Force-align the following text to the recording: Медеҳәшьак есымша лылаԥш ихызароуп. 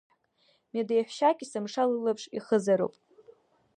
Медеҳәшьак 0.73 1.37
есымша 1.41 1.83
лылаԥш 1.91 2.23
ихызароуп. 2.37 2.93